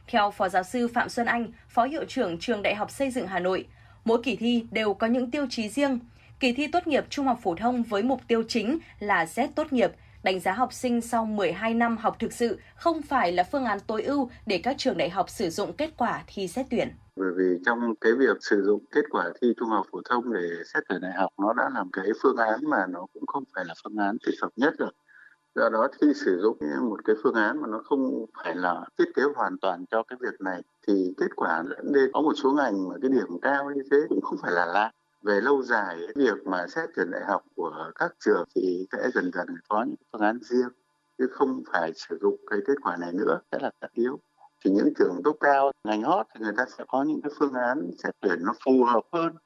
[0.06, 3.26] Theo Phó Giáo sư Phạm Xuân Anh, Phó Hiệu trưởng Trường Đại học Xây dựng
[3.26, 3.66] Hà Nội,
[4.04, 5.98] mỗi kỳ thi đều có những tiêu chí riêng,
[6.42, 9.72] kỳ thi tốt nghiệp trung học phổ thông với mục tiêu chính là xét tốt
[9.72, 9.90] nghiệp,
[10.22, 13.78] đánh giá học sinh sau 12 năm học thực sự không phải là phương án
[13.86, 16.88] tối ưu để các trường đại học sử dụng kết quả thi xét tuyển.
[17.16, 20.48] Bởi vì trong cái việc sử dụng kết quả thi trung học phổ thông để
[20.74, 23.64] xét tuyển đại học nó đã làm cái phương án mà nó cũng không phải
[23.64, 24.92] là phương án thích hợp nhất rồi.
[25.54, 29.14] Do đó khi sử dụng một cái phương án mà nó không phải là thiết
[29.14, 32.52] kế hoàn toàn cho cái việc này thì kết quả dẫn đến có một số
[32.52, 34.90] ngành mà cái điểm cao như thế cũng không phải là lạ
[35.22, 39.30] về lâu dài việc mà xét tuyển đại học của các trường thì sẽ dần
[39.34, 40.68] dần có những phương án riêng,
[41.18, 44.20] chứ không phải sử dụng cái kết quả này nữa sẽ là tất yếu
[44.64, 47.52] thì những trường tốt cao, ngành hot, thì người ta sẽ có những cái phương
[47.54, 49.36] án xét tuyển nó phù hợp hơn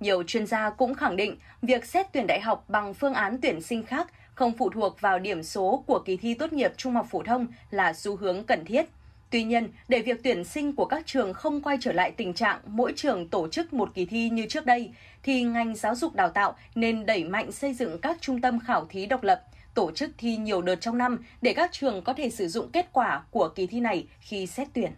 [0.00, 3.60] nhiều chuyên gia cũng khẳng định việc xét tuyển đại học bằng phương án tuyển
[3.60, 7.06] sinh khác không phụ thuộc vào điểm số của kỳ thi tốt nghiệp trung học
[7.10, 8.86] phổ thông là xu hướng cần thiết.
[9.30, 12.60] Tuy nhiên, để việc tuyển sinh của các trường không quay trở lại tình trạng
[12.66, 14.90] mỗi trường tổ chức một kỳ thi như trước đây,
[15.22, 18.86] thì ngành giáo dục đào tạo nên đẩy mạnh xây dựng các trung tâm khảo
[18.90, 19.42] thí độc lập,
[19.74, 22.88] tổ chức thi nhiều đợt trong năm để các trường có thể sử dụng kết
[22.92, 24.92] quả của kỳ thi này khi xét tuyển.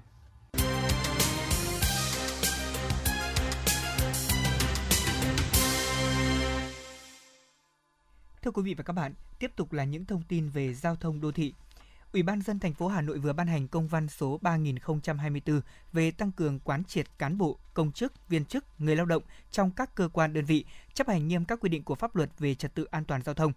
[8.42, 11.20] Thưa quý vị và các bạn, tiếp tục là những thông tin về giao thông
[11.20, 11.54] đô thị.
[12.12, 15.60] Ủy ban dân thành phố Hà Nội vừa ban hành công văn số 3024
[15.92, 19.70] về tăng cường quán triệt cán bộ, công chức, viên chức, người lao động trong
[19.70, 22.54] các cơ quan đơn vị chấp hành nghiêm các quy định của pháp luật về
[22.54, 23.52] trật tự an toàn giao thông.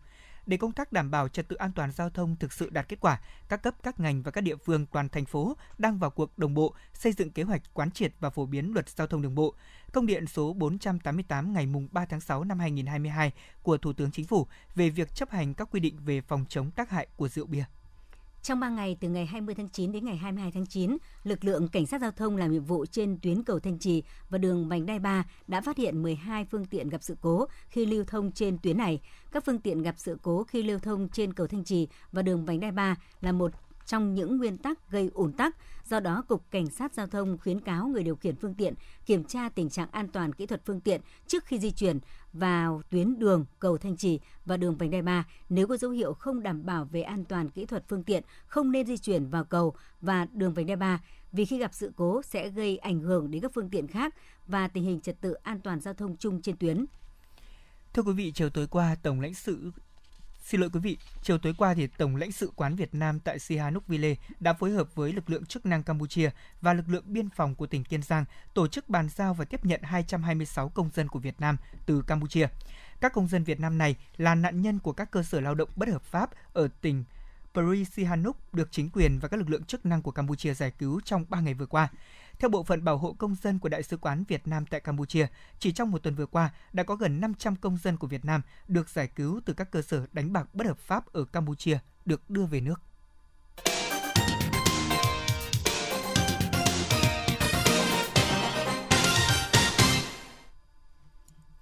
[0.45, 2.99] Để công tác đảm bảo trật tự an toàn giao thông thực sự đạt kết
[2.99, 6.39] quả, các cấp các ngành và các địa phương toàn thành phố đang vào cuộc
[6.39, 9.35] đồng bộ xây dựng kế hoạch quán triệt và phổ biến luật giao thông đường
[9.35, 9.53] bộ.
[9.93, 13.31] Công điện số 488 ngày 3 tháng 6 năm 2022
[13.63, 16.71] của Thủ tướng Chính phủ về việc chấp hành các quy định về phòng chống
[16.71, 17.65] tác hại của rượu bia.
[18.45, 21.67] Trong 3 ngày từ ngày 20 tháng 9 đến ngày 22 tháng 9, lực lượng
[21.67, 24.85] cảnh sát giao thông làm nhiệm vụ trên tuyến cầu Thanh Trì và đường vành
[24.85, 28.57] đai 3 đã phát hiện 12 phương tiện gặp sự cố khi lưu thông trên
[28.57, 28.99] tuyến này.
[29.31, 32.45] Các phương tiện gặp sự cố khi lưu thông trên cầu Thanh Trì và đường
[32.45, 33.51] vành đai 3 là một
[33.85, 35.55] trong những nguyên tắc gây ủn tắc.
[35.85, 38.73] Do đó, Cục Cảnh sát Giao thông khuyến cáo người điều khiển phương tiện
[39.05, 41.99] kiểm tra tình trạng an toàn kỹ thuật phương tiện trước khi di chuyển
[42.33, 45.25] vào tuyến đường cầu Thanh Trì và đường vành đai 3.
[45.49, 48.71] Nếu có dấu hiệu không đảm bảo về an toàn kỹ thuật phương tiện, không
[48.71, 52.21] nên di chuyển vào cầu và đường vành đai 3 vì khi gặp sự cố
[52.21, 54.15] sẽ gây ảnh hưởng đến các phương tiện khác
[54.47, 56.85] và tình hình trật tự an toàn giao thông chung trên tuyến.
[57.93, 59.71] Thưa quý vị, chiều tối qua, Tổng lãnh sự
[60.45, 63.39] Xin lỗi quý vị, chiều tối qua thì Tổng lãnh sự quán Việt Nam tại
[63.39, 66.29] Sihanoukville đã phối hợp với lực lượng chức năng Campuchia
[66.61, 69.65] và lực lượng biên phòng của tỉnh Kiên Giang tổ chức bàn giao và tiếp
[69.65, 72.47] nhận 226 công dân của Việt Nam từ Campuchia.
[73.01, 75.69] Các công dân Việt Nam này là nạn nhân của các cơ sở lao động
[75.75, 77.03] bất hợp pháp ở tỉnh
[77.53, 81.01] Pri Sihanouk được chính quyền và các lực lượng chức năng của Campuchia giải cứu
[81.05, 81.89] trong 3 ngày vừa qua.
[82.39, 85.27] Theo Bộ phận Bảo hộ Công dân của Đại sứ quán Việt Nam tại Campuchia,
[85.59, 88.41] chỉ trong một tuần vừa qua đã có gần 500 công dân của Việt Nam
[88.67, 92.29] được giải cứu từ các cơ sở đánh bạc bất hợp pháp ở Campuchia được
[92.29, 92.81] đưa về nước.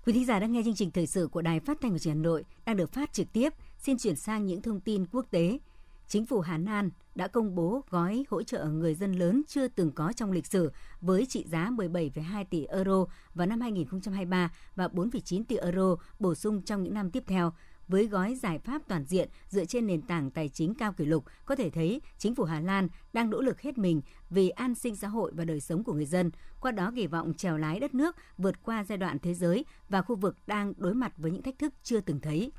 [0.05, 2.15] Quý thính giả đang nghe chương trình thời sự của Đài Phát thanh và Truyền
[2.15, 3.53] Hà Nội đang được phát trực tiếp.
[3.79, 5.57] Xin chuyển sang những thông tin quốc tế.
[6.13, 9.91] Chính phủ Hà Lan đã công bố gói hỗ trợ người dân lớn chưa từng
[9.91, 10.71] có trong lịch sử
[11.01, 16.61] với trị giá 17,2 tỷ euro vào năm 2023 và 4,9 tỷ euro bổ sung
[16.61, 17.53] trong những năm tiếp theo.
[17.87, 21.25] Với gói giải pháp toàn diện dựa trên nền tảng tài chính cao kỷ lục,
[21.45, 24.95] có thể thấy chính phủ Hà Lan đang nỗ lực hết mình vì an sinh
[24.95, 27.93] xã hội và đời sống của người dân, qua đó kỳ vọng trèo lái đất
[27.93, 31.41] nước vượt qua giai đoạn thế giới và khu vực đang đối mặt với những
[31.43, 32.51] thách thức chưa từng thấy.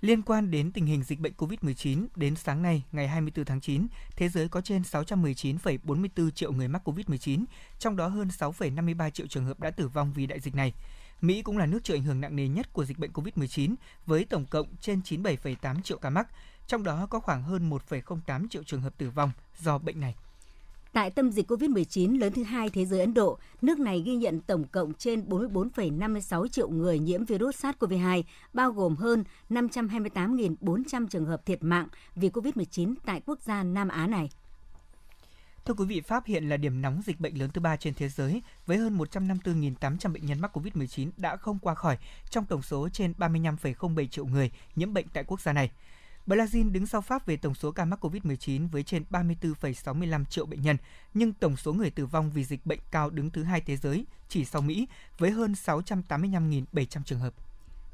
[0.00, 3.86] Liên quan đến tình hình dịch bệnh COVID-19, đến sáng nay, ngày 24 tháng 9,
[4.16, 7.44] thế giới có trên 619,44 triệu người mắc COVID-19,
[7.78, 10.74] trong đó hơn 6,53 triệu trường hợp đã tử vong vì đại dịch này.
[11.20, 13.74] Mỹ cũng là nước chịu ảnh hưởng nặng nề nhất của dịch bệnh COVID-19
[14.06, 16.28] với tổng cộng trên 97,8 triệu ca mắc,
[16.66, 20.14] trong đó có khoảng hơn 1,08 triệu trường hợp tử vong do bệnh này.
[20.92, 24.40] Tại tâm dịch COVID-19 lớn thứ hai thế giới Ấn Độ, nước này ghi nhận
[24.40, 28.22] tổng cộng trên 44,56 triệu người nhiễm virus SARS-CoV-2,
[28.52, 34.06] bao gồm hơn 528.400 trường hợp thiệt mạng vì COVID-19 tại quốc gia Nam Á
[34.06, 34.30] này.
[35.64, 38.08] Thưa quý vị, Pháp hiện là điểm nóng dịch bệnh lớn thứ ba trên thế
[38.08, 41.98] giới với hơn 154.800 bệnh nhân mắc COVID-19 đã không qua khỏi
[42.30, 45.70] trong tổng số trên 35,07 triệu người nhiễm bệnh tại quốc gia này.
[46.28, 50.62] Brazil đứng sau Pháp về tổng số ca mắc COVID-19 với trên 34,65 triệu bệnh
[50.62, 50.76] nhân,
[51.14, 54.06] nhưng tổng số người tử vong vì dịch bệnh cao đứng thứ hai thế giới,
[54.28, 54.88] chỉ sau Mỹ,
[55.18, 57.34] với hơn 685.700 trường hợp.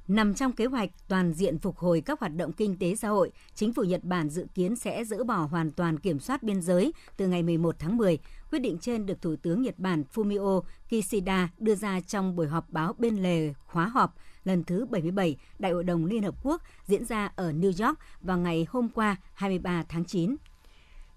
[0.08, 3.30] Nằm trong kế hoạch toàn diện phục hồi các hoạt động kinh tế xã hội,
[3.54, 6.92] chính phủ Nhật Bản dự kiến sẽ dỡ bỏ hoàn toàn kiểm soát biên giới
[7.16, 8.18] từ ngày 11 tháng 10.
[8.50, 12.70] Quyết định trên được Thủ tướng Nhật Bản Fumio Kishida đưa ra trong buổi họp
[12.70, 14.14] báo bên lề khóa họp
[14.44, 18.38] lần thứ 77 Đại hội đồng Liên Hợp Quốc diễn ra ở New York vào
[18.38, 20.36] ngày hôm qua 23 tháng 9.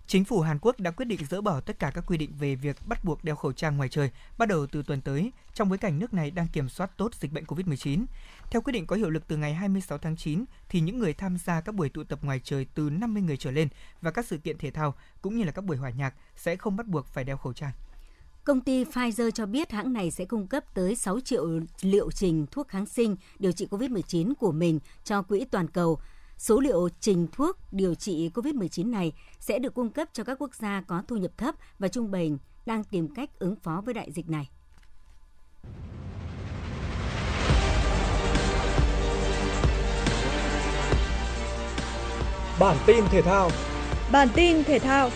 [0.08, 2.56] Chính phủ Hàn Quốc đã quyết định dỡ bỏ tất cả các quy định về
[2.56, 5.78] việc bắt buộc đeo khẩu trang ngoài trời bắt đầu từ tuần tới, trong bối
[5.78, 8.06] cảnh nước này đang kiểm soát tốt dịch bệnh COVID-19.
[8.52, 11.38] Theo quyết định có hiệu lực từ ngày 26 tháng 9, thì những người tham
[11.38, 13.68] gia các buổi tụ tập ngoài trời từ 50 người trở lên
[14.02, 16.76] và các sự kiện thể thao cũng như là các buổi hòa nhạc sẽ không
[16.76, 17.72] bắt buộc phải đeo khẩu trang.
[18.44, 21.48] Công ty Pfizer cho biết hãng này sẽ cung cấp tới 6 triệu
[21.82, 26.00] liệu trình thuốc kháng sinh điều trị COVID-19 của mình cho quỹ toàn cầu.
[26.38, 30.56] Số liệu trình thuốc điều trị COVID-19 này sẽ được cung cấp cho các quốc
[30.56, 34.12] gia có thu nhập thấp và trung bình đang tìm cách ứng phó với đại
[34.12, 34.50] dịch này.
[42.60, 43.50] Bản tin thể thao
[44.12, 45.10] Bản tin thể thao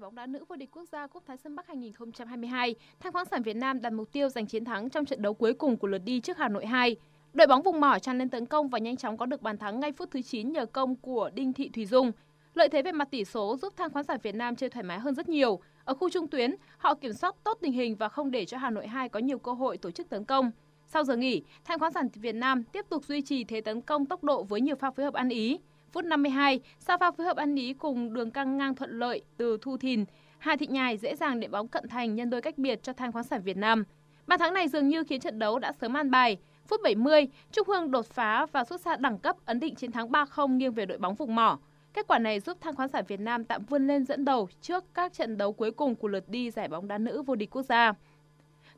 [0.00, 3.24] giải bóng đá nữ vô địch quốc gia Cúp Thái Sơn Bắc 2022, Than khoáng
[3.24, 5.86] sản Việt Nam đặt mục tiêu giành chiến thắng trong trận đấu cuối cùng của
[5.86, 6.96] lượt đi trước Hà Nội 2.
[7.32, 9.80] Đội bóng vùng mỏ tràn lên tấn công và nhanh chóng có được bàn thắng
[9.80, 12.12] ngay phút thứ 9 nhờ công của Đinh Thị Thùy Dung.
[12.54, 14.98] Lợi thế về mặt tỷ số giúp Than khoáng sản Việt Nam chơi thoải mái
[14.98, 15.60] hơn rất nhiều.
[15.84, 18.70] Ở khu trung tuyến, họ kiểm soát tốt tình hình và không để cho Hà
[18.70, 20.50] Nội 2 có nhiều cơ hội tổ chức tấn công.
[20.86, 24.06] Sau giờ nghỉ, Than khoáng sản Việt Nam tiếp tục duy trì thế tấn công
[24.06, 25.58] tốc độ với nhiều pha phối hợp ăn ý.
[25.92, 29.58] Phút 52, sau pha phối hợp ăn ý cùng đường căng ngang thuận lợi từ
[29.62, 30.04] Thu Thìn,
[30.38, 33.12] Hà Thị Nhài dễ dàng để bóng cận thành nhân đôi cách biệt cho Than
[33.12, 33.84] khoáng sản Việt Nam.
[34.26, 36.38] Bàn thắng này dường như khiến trận đấu đã sớm an bài.
[36.66, 40.08] Phút 70, Trúc Hương đột phá và xuất xa đẳng cấp ấn định chiến thắng
[40.08, 41.58] 3-0 nghiêng về đội bóng vùng mỏ.
[41.94, 44.84] Kết quả này giúp Than khoáng sản Việt Nam tạm vươn lên dẫn đầu trước
[44.94, 47.62] các trận đấu cuối cùng của lượt đi giải bóng đá nữ vô địch quốc
[47.62, 47.92] gia.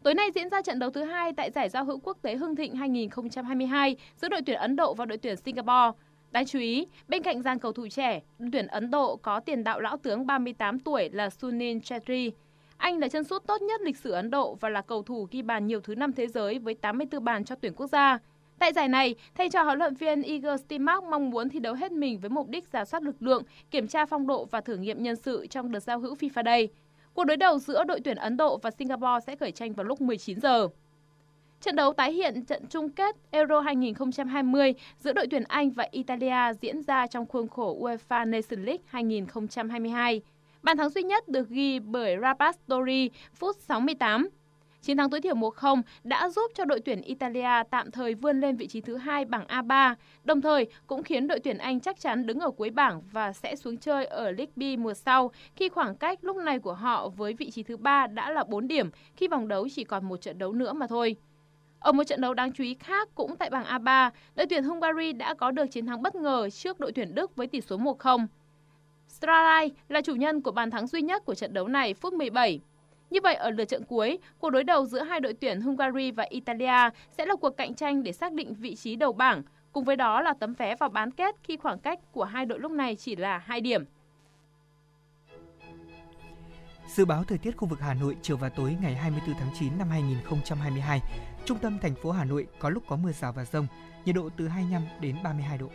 [0.02, 2.56] Tối nay diễn ra trận đấu thứ hai tại giải giao hữu quốc tế Hưng
[2.56, 5.98] Thịnh 2022 giữa đội tuyển Ấn Độ và đội tuyển Singapore.
[6.32, 9.64] Đáng chú ý, bên cạnh dàn cầu thủ trẻ, đội tuyển Ấn Độ có tiền
[9.64, 12.32] đạo lão tướng 38 tuổi là Sunil Chetri.
[12.76, 15.42] Anh là chân sút tốt nhất lịch sử Ấn Độ và là cầu thủ ghi
[15.42, 18.18] bàn nhiều thứ năm thế giới với 84 bàn cho tuyển quốc gia.
[18.58, 21.92] Tại giải này, thầy trò huấn luyện viên Igor Stimac mong muốn thi đấu hết
[21.92, 25.02] mình với mục đích giả soát lực lượng, kiểm tra phong độ và thử nghiệm
[25.02, 26.68] nhân sự trong đợt giao hữu FIFA Day.
[27.14, 30.00] Cuộc đối đầu giữa đội tuyển Ấn Độ và Singapore sẽ khởi tranh vào lúc
[30.00, 30.68] 19 giờ.
[31.62, 36.54] Trận đấu tái hiện trận chung kết Euro 2020 giữa đội tuyển Anh và Italia
[36.60, 40.22] diễn ra trong khuôn khổ UEFA Nations League 2022.
[40.62, 44.28] Bàn thắng duy nhất được ghi bởi Rapastori phút 68.
[44.82, 48.56] Chiến thắng tối thiểu 1-0 đã giúp cho đội tuyển Italia tạm thời vươn lên
[48.56, 49.94] vị trí thứ hai bảng A3,
[50.24, 53.56] đồng thời cũng khiến đội tuyển Anh chắc chắn đứng ở cuối bảng và sẽ
[53.56, 57.34] xuống chơi ở League B mùa sau khi khoảng cách lúc này của họ với
[57.34, 60.38] vị trí thứ ba đã là 4 điểm khi vòng đấu chỉ còn một trận
[60.38, 61.16] đấu nữa mà thôi.
[61.82, 65.12] Ở một trận đấu đáng chú ý khác cũng tại bảng A3, đội tuyển Hungary
[65.12, 68.26] đã có được chiến thắng bất ngờ trước đội tuyển Đức với tỷ số 1-0.
[69.08, 72.60] Stralai là chủ nhân của bàn thắng duy nhất của trận đấu này phút 17.
[73.10, 76.26] Như vậy ở lượt trận cuối, cuộc đối đầu giữa hai đội tuyển Hungary và
[76.30, 79.42] Italia sẽ là cuộc cạnh tranh để xác định vị trí đầu bảng,
[79.72, 82.58] cùng với đó là tấm vé vào bán kết khi khoảng cách của hai đội
[82.58, 83.84] lúc này chỉ là 2 điểm.
[86.86, 89.78] Dự báo thời tiết khu vực Hà Nội chiều và tối ngày 24 tháng 9
[89.78, 91.00] năm 2022.
[91.44, 93.66] Trung tâm thành phố Hà Nội có lúc có mưa rào và rông,
[94.04, 95.70] nhiệt độ từ 25 đến 32 độ.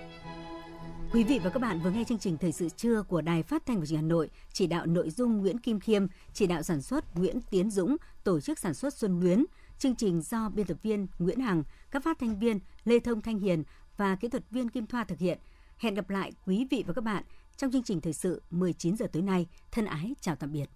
[1.12, 3.66] Quý vị và các bạn vừa nghe chương trình Thời sự trưa của Đài Phát
[3.66, 6.64] thanh và Truyền hình Hà Nội, chỉ đạo nội dung Nguyễn Kim Khiêm, chỉ đạo
[6.64, 9.46] sản xuất Nguyễn Tiến Dũng, tổ chức sản xuất Xuân Luyến.
[9.80, 13.40] Chương trình do biên tập viên Nguyễn Hằng, các phát thanh viên Lê Thông Thanh
[13.40, 13.64] Hiền
[13.98, 15.40] và kỹ thuật viên Kim Thoa thực hiện.
[15.78, 17.24] Hẹn gặp lại quý vị và các bạn
[17.58, 19.48] trong chương trình thời sự 19 giờ tối nay.
[19.72, 20.70] Thân ái chào tạm biệt.